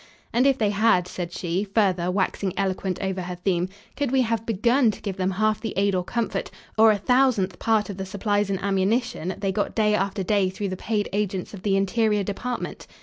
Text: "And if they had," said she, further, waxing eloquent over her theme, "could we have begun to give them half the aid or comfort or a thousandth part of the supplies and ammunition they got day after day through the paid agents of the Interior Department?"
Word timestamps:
"And 0.33 0.47
if 0.47 0.57
they 0.57 0.71
had," 0.71 1.07
said 1.07 1.31
she, 1.31 1.63
further, 1.63 2.09
waxing 2.09 2.57
eloquent 2.57 2.97
over 3.03 3.21
her 3.21 3.35
theme, 3.35 3.69
"could 3.95 4.09
we 4.09 4.21
have 4.23 4.47
begun 4.47 4.89
to 4.89 4.99
give 4.99 5.17
them 5.17 5.29
half 5.29 5.61
the 5.61 5.75
aid 5.77 5.93
or 5.93 6.03
comfort 6.03 6.49
or 6.75 6.89
a 6.89 6.97
thousandth 6.97 7.59
part 7.59 7.87
of 7.87 7.97
the 7.97 8.05
supplies 8.07 8.49
and 8.49 8.57
ammunition 8.63 9.35
they 9.37 9.51
got 9.51 9.75
day 9.75 9.93
after 9.93 10.23
day 10.23 10.49
through 10.49 10.69
the 10.69 10.75
paid 10.75 11.07
agents 11.13 11.53
of 11.53 11.61
the 11.61 11.77
Interior 11.77 12.23
Department?" 12.23 12.87